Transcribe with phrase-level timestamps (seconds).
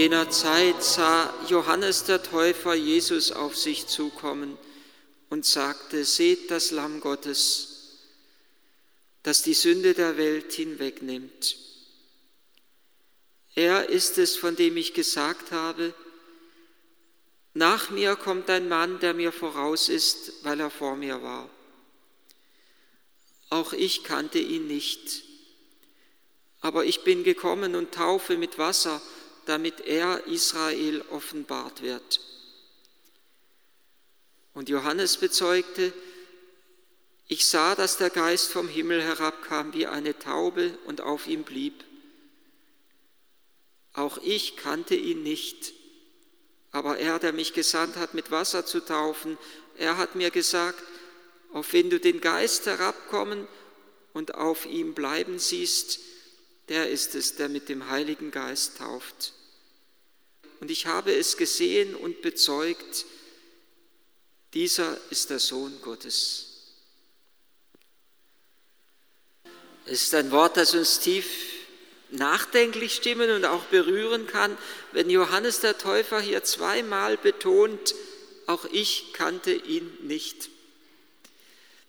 [0.00, 4.56] Jener Zeit sah Johannes der Täufer Jesus auf sich zukommen
[5.28, 7.98] und sagte, seht das Lamm Gottes,
[9.22, 11.54] das die Sünde der Welt hinwegnimmt.
[13.54, 15.92] Er ist es, von dem ich gesagt habe,
[17.52, 21.46] nach mir kommt ein Mann, der mir voraus ist, weil er vor mir war.
[23.50, 25.24] Auch ich kannte ihn nicht,
[26.62, 29.02] aber ich bin gekommen und taufe mit Wasser,
[29.46, 32.20] damit er Israel offenbart wird.
[34.54, 35.92] Und Johannes bezeugte,
[37.28, 41.84] ich sah, dass der Geist vom Himmel herabkam wie eine Taube und auf ihm blieb.
[43.92, 45.72] Auch ich kannte ihn nicht,
[46.72, 49.38] aber er, der mich gesandt hat, mit Wasser zu taufen,
[49.76, 50.82] er hat mir gesagt,
[51.52, 53.46] auf wen du den Geist herabkommen
[54.12, 56.00] und auf ihm bleiben siehst,
[56.70, 59.34] der ist es, der mit dem Heiligen Geist tauft
[60.60, 63.06] und ich habe es gesehen und bezeugt,
[64.52, 66.46] dieser ist der Sohn Gottes.
[69.86, 71.26] Es ist ein Wort, das uns tief
[72.10, 74.56] nachdenklich stimmen und auch berühren kann,
[74.92, 77.94] wenn Johannes der Täufer hier zweimal betont,
[78.46, 80.50] auch ich kannte ihn nicht.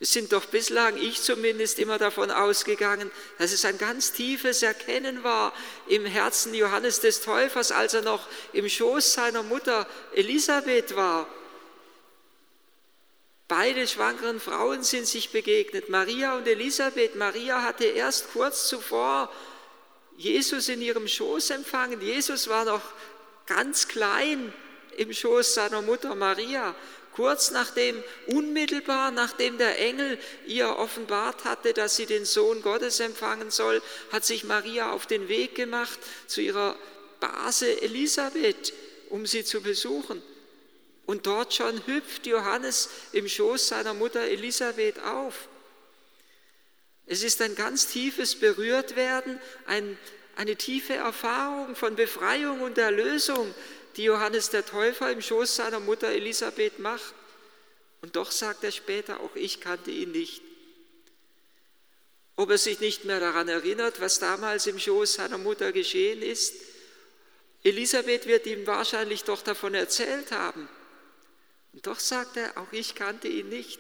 [0.02, 5.24] Wir sind doch bislang, ich zumindest, immer davon ausgegangen, dass es ein ganz tiefes Erkennen
[5.24, 5.54] war
[5.88, 9.86] im Herzen Johannes des Täufers, als er noch im Schoß seiner Mutter
[10.16, 11.28] Elisabeth war.
[13.48, 17.16] Beide schwangeren Frauen sind sich begegnet, Maria und Elisabeth.
[17.16, 19.32] Maria hatte erst kurz zuvor
[20.18, 22.02] Jesus in ihrem Schoß empfangen.
[22.02, 22.82] Jesus war noch
[23.46, 24.52] ganz klein
[24.98, 26.74] im Schoß seiner Mutter Maria
[27.14, 30.18] kurz nachdem, unmittelbar nachdem der Engel
[30.48, 35.28] ihr offenbart hatte, dass sie den Sohn Gottes empfangen soll, hat sich Maria auf den
[35.28, 36.76] Weg gemacht zu ihrer
[37.20, 38.74] Base Elisabeth,
[39.10, 40.22] um sie zu besuchen.
[41.06, 45.48] Und dort schon hüpft Johannes im Schoß seiner Mutter Elisabeth auf.
[47.06, 49.98] Es ist ein ganz tiefes Berührtwerden, ein,
[50.38, 53.54] eine tiefe Erfahrung von Befreiung und Erlösung,
[53.98, 57.14] die Johannes der Täufer im Schoß seiner Mutter Elisabeth macht.
[58.02, 60.42] Und doch sagt er später, auch ich kannte ihn nicht.
[62.36, 66.56] Ob er sich nicht mehr daran erinnert, was damals im Schoß seiner Mutter geschehen ist,
[67.64, 70.68] Elisabeth wird ihm wahrscheinlich doch davon erzählt haben.
[71.74, 73.80] Und doch sagt er, auch ich kannte ihn nicht.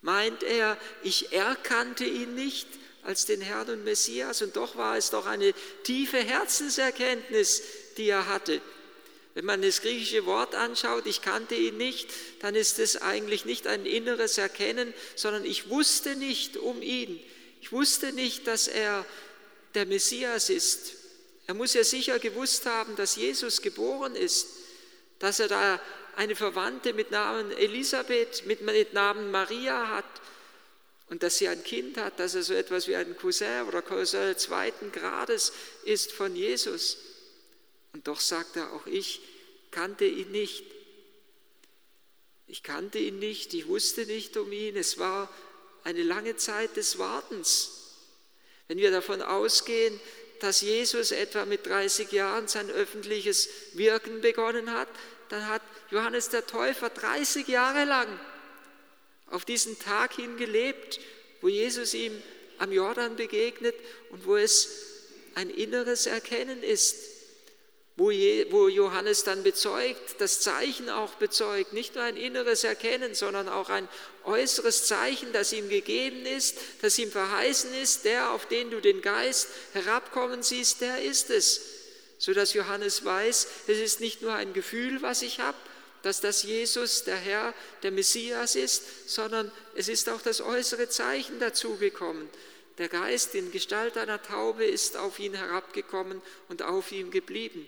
[0.00, 2.68] Meint er, ich erkannte ihn nicht
[3.02, 5.52] als den Herrn und Messias und doch war es doch eine
[5.82, 7.62] tiefe Herzenserkenntnis,
[7.98, 8.60] die er hatte.
[9.34, 12.08] Wenn man das griechische Wort anschaut, ich kannte ihn nicht,
[12.40, 17.20] dann ist es eigentlich nicht ein inneres Erkennen, sondern ich wusste nicht um ihn.
[17.60, 19.04] Ich wusste nicht, dass er
[19.74, 20.94] der Messias ist.
[21.46, 24.48] Er muss ja sicher gewusst haben, dass Jesus geboren ist,
[25.18, 25.80] dass er da
[26.16, 30.04] eine Verwandte mit Namen Elisabeth, mit, Namen Maria hat
[31.10, 34.36] und dass sie ein Kind hat, dass er so etwas wie ein Cousin oder Cousin
[34.36, 35.52] zweiten Grades
[35.84, 36.98] ist von Jesus.
[37.92, 39.20] Und doch sagt er, auch ich
[39.70, 40.64] kannte ihn nicht.
[42.46, 44.76] Ich kannte ihn nicht, ich wusste nicht um ihn.
[44.76, 45.28] Es war
[45.84, 47.70] eine lange Zeit des Wartens.
[48.66, 49.98] Wenn wir davon ausgehen,
[50.40, 54.88] dass Jesus etwa mit 30 Jahren sein öffentliches Wirken begonnen hat,
[55.30, 58.08] dann hat Johannes der Täufer 30 Jahre lang
[59.26, 61.00] auf diesen Tag hin gelebt,
[61.40, 62.22] wo Jesus ihm
[62.58, 63.74] am Jordan begegnet
[64.10, 64.68] und wo es
[65.34, 67.17] ein inneres Erkennen ist
[67.98, 73.70] wo Johannes dann bezeugt, das Zeichen auch bezeugt, nicht nur ein inneres Erkennen, sondern auch
[73.70, 73.88] ein
[74.24, 79.02] äußeres Zeichen, das ihm gegeben ist, das ihm verheißen ist, der, auf den du den
[79.02, 81.60] Geist herabkommen siehst, der ist es.
[82.18, 85.58] Sodass Johannes weiß, es ist nicht nur ein Gefühl, was ich habe,
[86.02, 87.52] dass das Jesus, der Herr,
[87.82, 92.28] der Messias ist, sondern es ist auch das äußere Zeichen dazugekommen.
[92.78, 97.66] Der Geist in Gestalt einer Taube ist auf ihn herabgekommen und auf ihm geblieben.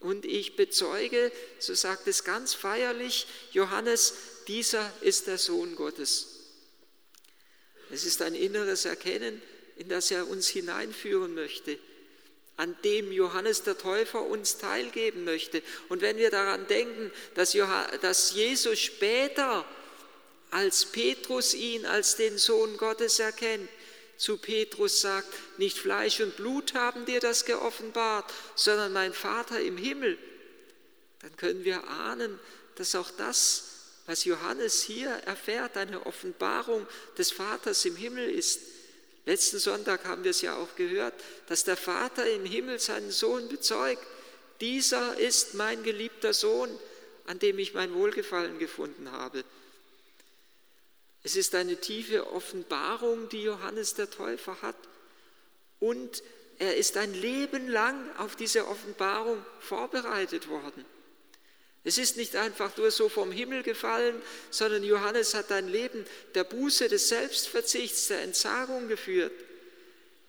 [0.00, 4.14] Und ich bezeuge, so sagt es ganz feierlich Johannes,
[4.46, 6.38] dieser ist der Sohn Gottes.
[7.90, 9.42] Es ist ein inneres Erkennen,
[9.76, 11.78] in das er uns hineinführen möchte,
[12.56, 15.62] an dem Johannes der Täufer uns teilgeben möchte.
[15.88, 17.54] Und wenn wir daran denken, dass,
[18.34, 19.64] Jesus später
[20.50, 23.68] als Petrus ihn als den Sohn Gottes erkennt,
[24.18, 25.28] zu Petrus sagt,
[25.58, 30.18] nicht Fleisch und Blut haben dir das geoffenbart, sondern mein Vater im Himmel,
[31.22, 32.38] dann können wir ahnen,
[32.74, 33.64] dass auch das,
[34.06, 36.86] was Johannes hier erfährt, eine Offenbarung
[37.16, 38.60] des Vaters im Himmel ist.
[39.26, 41.14] Letzten Sonntag haben wir es ja auch gehört,
[41.46, 44.04] dass der Vater im Himmel seinen Sohn bezeugt.
[44.60, 46.70] dieser ist mein geliebter Sohn,
[47.26, 49.44] an dem ich mein Wohlgefallen gefunden habe.
[51.28, 54.78] Es ist eine tiefe Offenbarung, die Johannes der Täufer hat.
[55.78, 56.22] Und
[56.58, 60.86] er ist ein Leben lang auf diese Offenbarung vorbereitet worden.
[61.84, 64.14] Es ist nicht einfach nur so vom Himmel gefallen,
[64.48, 69.32] sondern Johannes hat ein Leben der Buße, des Selbstverzichts, der Entsagung geführt.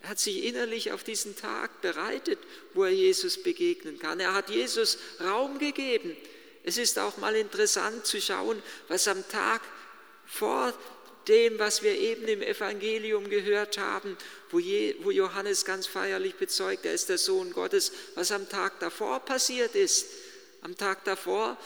[0.02, 2.40] Er hat sich innerlich auf diesen Tag bereitet,
[2.74, 4.20] wo er Jesus begegnen kann.
[4.20, 6.18] Er hat Jesus Raum gegeben.
[6.66, 9.62] Es ist auch mal interessant zu schauen, was am Tag
[10.30, 10.74] vor
[11.28, 14.18] dem, was wir eben im Evangelium gehört haben,
[14.52, 19.76] wo, Johannes ganz feierlich bezeugt, er ist der Sohn Gottes, was am Tag davor passiert
[19.76, 20.08] ist.
[20.62, 21.58] Am Tag davor,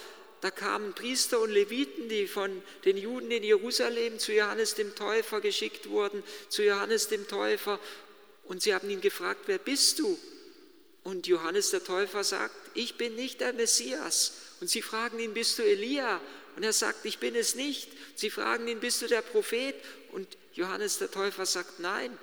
[0.42, 5.40] da kamen Priester und Leviten, die von den Juden in Jerusalem zu Johannes dem Täufer
[5.40, 7.80] geschickt wurden, zu Johannes dem Täufer,
[8.46, 10.18] und sie haben ihn gefragt, wer bist du?
[11.04, 14.34] Und Johannes der Täufer sagt, ich bin nicht der Messias.
[14.60, 16.22] Und sie fragen ihn, bist du Elia?
[16.56, 17.92] Und er sagt, ich bin es nicht.
[18.16, 19.76] Sie fragen ihn, bist du der Prophet?
[20.12, 22.18] Und Johannes der Täufer sagt, nein.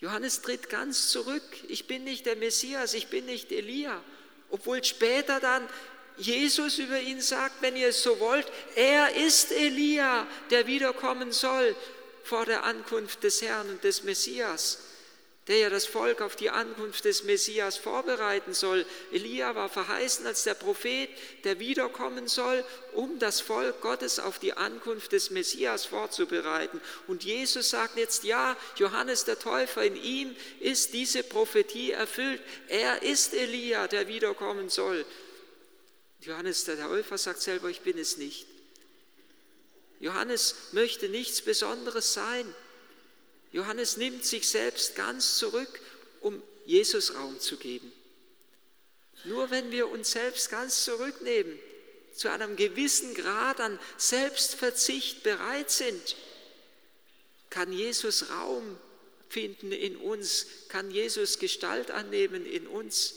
[0.00, 1.42] Johannes tritt ganz zurück.
[1.68, 4.02] Ich bin nicht der Messias, ich bin nicht Elia.
[4.50, 5.66] Obwohl später dann
[6.16, 8.46] Jesus über ihn sagt, wenn ihr es so wollt,
[8.76, 11.74] er ist Elia, der wiederkommen soll
[12.22, 14.78] vor der Ankunft des Herrn und des Messias
[15.46, 18.86] der ja das Volk auf die Ankunft des Messias vorbereiten soll.
[19.12, 21.10] Elia war verheißen als der Prophet,
[21.44, 26.80] der wiederkommen soll, um das Volk Gottes auf die Ankunft des Messias vorzubereiten.
[27.08, 32.40] Und Jesus sagt jetzt, ja, Johannes der Täufer, in ihm ist diese Prophetie erfüllt.
[32.68, 35.04] Er ist Elia, der wiederkommen soll.
[36.20, 38.46] Johannes der Täufer sagt selber, ich bin es nicht.
[40.00, 42.54] Johannes möchte nichts Besonderes sein.
[43.54, 45.80] Johannes nimmt sich selbst ganz zurück,
[46.20, 47.92] um Jesus Raum zu geben.
[49.22, 51.56] Nur wenn wir uns selbst ganz zurücknehmen,
[52.16, 56.16] zu einem gewissen Grad an Selbstverzicht bereit sind,
[57.48, 58.76] kann Jesus Raum
[59.28, 63.14] finden in uns, kann Jesus Gestalt annehmen in uns.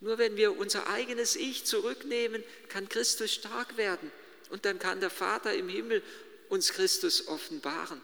[0.00, 4.10] Nur wenn wir unser eigenes Ich zurücknehmen, kann Christus stark werden
[4.50, 6.02] und dann kann der Vater im Himmel
[6.48, 8.02] uns Christus offenbaren.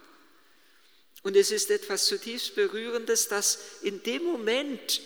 [1.23, 5.03] Und es ist etwas zutiefst Berührendes, dass in dem Moment,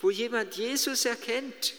[0.00, 1.74] wo jemand Jesus erkennt,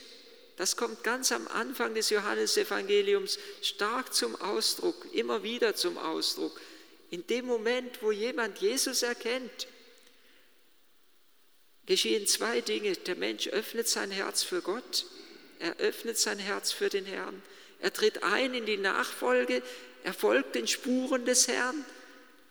[0.57, 6.59] das kommt ganz am Anfang des Johannesevangeliums stark zum Ausdruck, immer wieder zum Ausdruck.
[7.11, 9.67] In dem Moment, wo jemand Jesus erkennt,
[11.85, 12.93] geschehen zwei Dinge.
[12.93, 15.05] Der Mensch öffnet sein Herz für Gott,
[15.59, 17.41] er öffnet sein Herz für den Herrn,
[17.79, 19.61] er tritt ein in die Nachfolge,
[20.03, 21.85] er folgt den Spuren des Herrn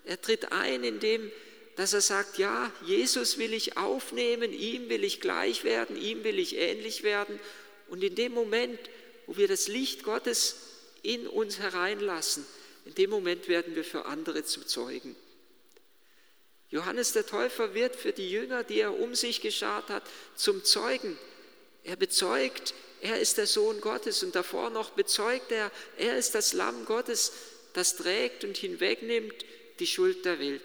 [0.05, 1.31] er tritt ein, indem
[1.77, 6.39] dass er sagt, ja, Jesus will ich aufnehmen, ihm will ich gleich werden, ihm will
[6.39, 7.41] ich ähnlich werden.
[7.89, 8.79] Und in dem Moment,
[9.27, 10.57] wo wir das Licht Gottes
[11.03, 12.47] in uns hereinlassen,
[12.85, 15.17] in dem Moment werden wir für andere zu Zeugen.
[16.71, 20.05] Johannes der Täufer wird für die Jünger, die er um sich geschart hat,
[20.37, 21.19] zum Zeugen.
[21.83, 26.53] Er bezeugt, er ist der Sohn Gottes und davor noch bezeugt er, er ist das
[26.53, 27.33] Lamm Gottes,
[27.75, 29.45] das trägt und hinwegnimmt
[29.79, 30.63] die Schuld der Welt.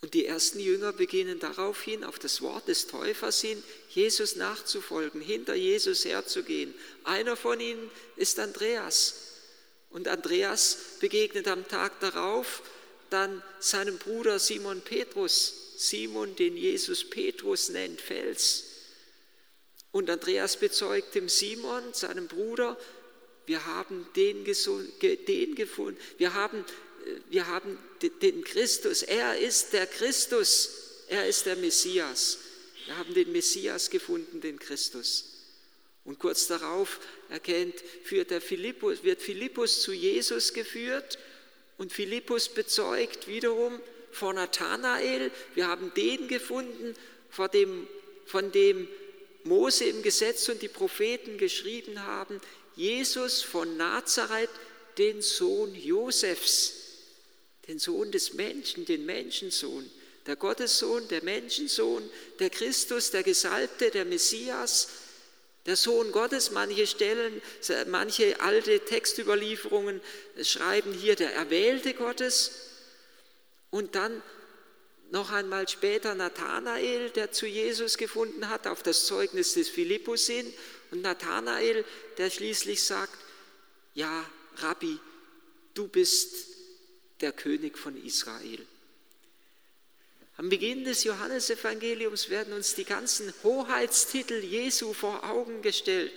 [0.00, 5.54] Und die ersten Jünger beginnen daraufhin, auf das Wort des Täufers hin, Jesus nachzufolgen, hinter
[5.54, 6.74] Jesus herzugehen.
[7.04, 9.14] Einer von ihnen ist Andreas.
[9.90, 12.62] Und Andreas begegnet am Tag darauf
[13.10, 18.64] dann seinem Bruder Simon Petrus, Simon, den Jesus Petrus nennt, Fels.
[19.92, 22.78] Und Andreas bezeugt dem Simon, seinem Bruder,
[23.46, 27.78] wir haben den, den gefunden, wir haben, äh, wir haben
[28.20, 32.38] den Christus, er ist der Christus, er ist der Messias.
[32.86, 35.32] Wir haben den Messias gefunden, den Christus.
[36.04, 41.18] Und kurz darauf erkennt, führt der Philippus, wird Philippus zu Jesus geführt
[41.78, 43.80] und Philippus bezeugt wiederum
[44.10, 46.94] vor Nathanael, wir haben den gefunden,
[47.30, 47.86] vor dem,
[48.26, 48.88] von dem
[49.44, 52.40] Mose im Gesetz und die Propheten geschrieben haben,
[52.76, 54.50] Jesus von Nazareth,
[54.98, 56.74] den Sohn Josefs,
[57.68, 59.90] den Sohn des Menschen, den Menschensohn,
[60.26, 64.88] der Gottessohn, der Menschensohn, der Christus, der Gesalbte, der Messias,
[65.66, 66.50] der Sohn Gottes.
[66.50, 67.40] Manche Stellen,
[67.86, 70.00] manche alte Textüberlieferungen
[70.42, 72.52] schreiben hier der Erwählte Gottes.
[73.70, 74.22] Und dann
[75.10, 80.52] noch einmal später Nathanael, der zu Jesus gefunden hat, auf das Zeugnis des Philippus hin
[80.92, 81.84] und Nathanael,
[82.18, 83.18] der schließlich sagt,
[83.94, 84.24] ja,
[84.58, 84.98] Rabbi,
[85.74, 86.46] du bist
[87.20, 88.64] der König von Israel.
[90.36, 96.12] Am Beginn des Johannesevangeliums werden uns die ganzen Hoheitstitel Jesu vor Augen gestellt.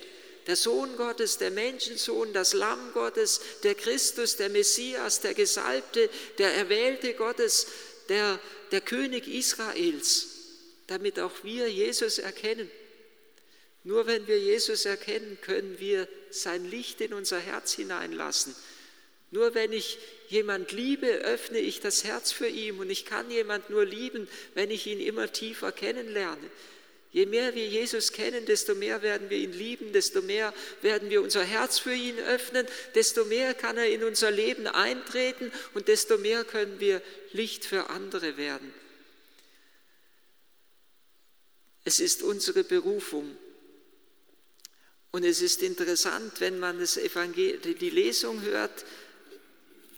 [0.47, 6.53] Der Sohn Gottes, der Menschensohn, das Lamm Gottes, der Christus, der Messias, der Gesalbte, der
[6.53, 7.67] Erwählte Gottes,
[8.09, 8.39] der,
[8.71, 10.27] der König Israels,
[10.87, 12.69] damit auch wir Jesus erkennen.
[13.85, 18.55] Nur wenn wir Jesus erkennen, können wir sein Licht in unser Herz hineinlassen.
[19.29, 23.69] Nur wenn ich jemand liebe, öffne ich das Herz für ihn und ich kann jemand
[23.69, 26.49] nur lieben, wenn ich ihn immer tiefer kennenlerne.
[27.11, 30.51] Je mehr wir Jesus kennen, desto mehr werden wir ihn lieben, desto mehr
[30.81, 32.65] werden wir unser Herz für ihn öffnen,
[32.95, 37.91] desto mehr kann er in unser Leben eintreten und desto mehr können wir Licht für
[37.91, 38.73] andere werden.
[41.83, 43.37] Es ist unsere Berufung.
[45.15, 48.83] Und es ist interessant, wenn man das Evangel die Lesung hört,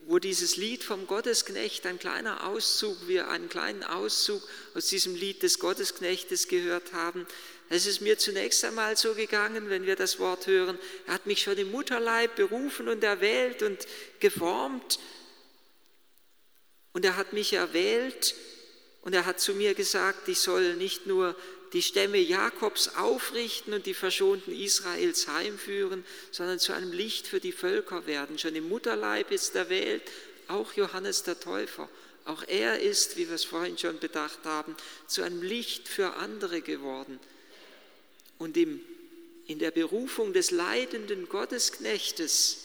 [0.06, 5.42] wo dieses Lied vom Gottesknecht, ein kleiner Auszug, wir einen kleinen Auszug aus diesem Lied
[5.42, 7.26] des Gottesknechtes gehört haben,
[7.68, 11.42] es ist mir zunächst einmal so gegangen, wenn wir das Wort hören, er hat mich
[11.42, 13.88] schon im Mutterleib berufen und erwählt und
[14.20, 15.00] geformt.
[16.94, 18.36] Und er hat mich erwählt
[19.02, 21.36] und er hat zu mir gesagt, ich soll nicht nur
[21.74, 27.52] die Stämme Jakobs aufrichten und die Verschonten Israels heimführen, sondern zu einem Licht für die
[27.52, 28.40] Völker werden.
[28.40, 30.04] Schon im Mutterleib ist der Welt
[30.48, 31.90] auch Johannes der Täufer.
[32.26, 34.76] Auch er ist, wie wir es vorhin schon bedacht haben,
[35.08, 37.20] zu einem Licht für andere geworden.
[38.38, 38.82] Und im,
[39.48, 42.58] in der Berufung des leidenden Gottesknechtes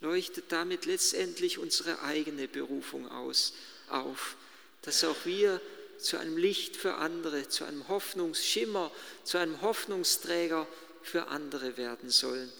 [0.00, 3.54] leuchtet damit letztendlich unsere eigene Berufung aus,
[3.88, 4.36] auf,
[4.82, 5.60] dass auch wir
[5.98, 8.90] zu einem Licht für andere, zu einem Hoffnungsschimmer,
[9.24, 10.66] zu einem Hoffnungsträger
[11.02, 12.50] für andere werden sollen.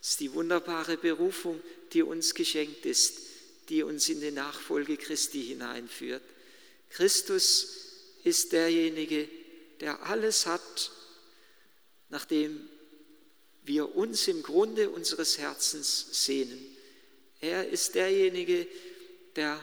[0.00, 1.60] Das ist die wunderbare Berufung,
[1.92, 3.18] die uns geschenkt ist,
[3.68, 6.22] die uns in die Nachfolge Christi hineinführt.
[6.90, 7.68] Christus
[8.24, 9.28] ist derjenige,
[9.80, 10.92] der alles hat,
[12.08, 12.68] nachdem
[13.64, 16.76] wir uns im Grunde unseres Herzens sehnen.
[17.40, 18.66] Er ist derjenige,
[19.34, 19.62] der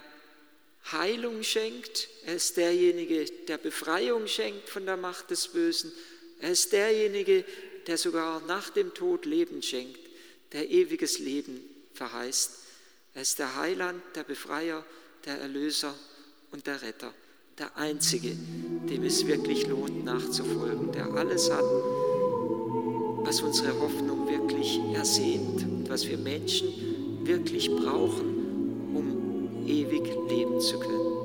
[0.91, 2.09] Heilung schenkt.
[2.25, 5.91] Er ist derjenige, der Befreiung schenkt von der Macht des Bösen.
[6.39, 7.45] Er ist derjenige,
[7.87, 9.99] der sogar nach dem Tod Leben schenkt,
[10.51, 11.61] der ewiges Leben
[11.93, 12.51] verheißt.
[13.13, 14.85] Er ist der Heiland, der Befreier,
[15.25, 15.93] der Erlöser
[16.51, 17.13] und der Retter.
[17.57, 18.35] Der Einzige,
[18.89, 21.63] dem es wirklich lohnt nachzufolgen, der alles hat,
[23.25, 28.33] was unsere Hoffnung wirklich ersehnt und was wir Menschen wirklich brauchen
[29.67, 30.22] ewig leben
[30.63, 31.22] zu können.